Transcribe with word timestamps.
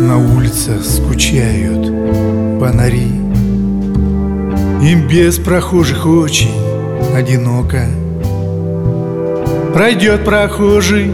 На 0.00 0.18
улицах 0.18 0.84
скучают 0.84 1.86
фонари. 2.60 3.08
Им 4.82 5.08
без 5.08 5.38
прохожих 5.38 6.06
очень 6.06 6.54
одиноко. 7.14 7.86
Пройдет 9.72 10.24
прохожий 10.24 11.10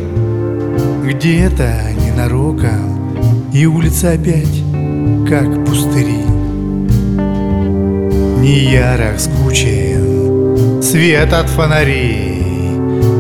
где-то 1.05 1.73
ненароком 2.05 3.51
И 3.53 3.67
улица 3.67 4.13
опять 4.13 4.63
как 5.29 5.65
пустыри. 5.65 6.25
Не 8.41 8.73
ярок 8.73 9.21
скучен 9.21 10.83
свет 10.83 11.33
от 11.33 11.49
фонарей. 11.49 12.43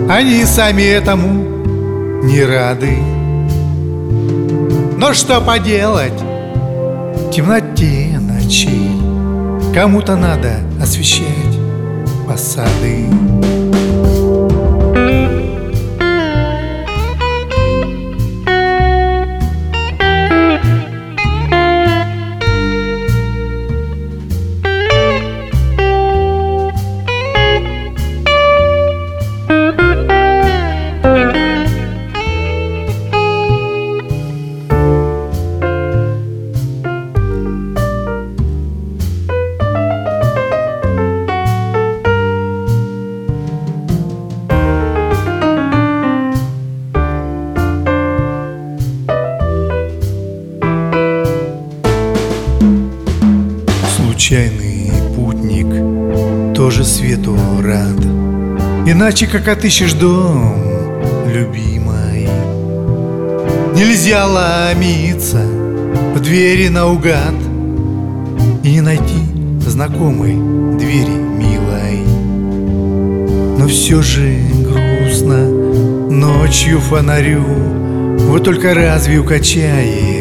Они 0.08 0.45
сами 0.45 0.83
этому 0.83 1.45
не 2.25 2.42
рады 2.45 2.98
Но 5.03 5.14
что 5.14 5.41
поделать? 5.41 6.12
В 6.12 7.31
темноте 7.33 8.20
ночи. 8.20 8.89
Кому-то 9.75 10.14
надо 10.14 10.61
освещать 10.81 11.58
посады 12.28 13.08
Случайный 54.33 54.91
путник 55.15 56.57
тоже 56.57 56.85
свету 56.85 57.37
рад. 57.63 58.01
Иначе 58.87 59.27
как 59.27 59.47
отыщешь 59.47 59.93
дом, 59.93 60.55
любимой 61.27 62.31
Нельзя 63.77 64.27
ломиться 64.27 65.37
в 66.15 66.20
двери 66.20 66.69
наугад 66.69 67.35
И 68.65 68.70
не 68.70 68.81
найти 68.81 69.20
знакомой 69.67 70.33
двери 70.79 71.11
милой. 71.11 72.01
Но 73.59 73.69
все 73.69 74.01
же 74.01 74.35
грустно 74.63 75.47
ночью 76.11 76.81
фонарю 76.81 77.45
Вот 78.20 78.45
только 78.45 78.73
разве 78.73 79.19
укачает 79.19 80.11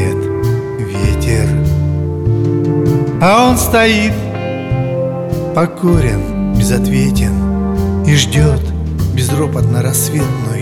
а 3.22 3.50
он 3.50 3.58
стоит 3.58 4.14
покорен, 5.54 6.56
безответен 6.56 8.04
И 8.06 8.16
ждет 8.16 8.62
безропотно 9.14 9.84
рассветную 9.84 10.61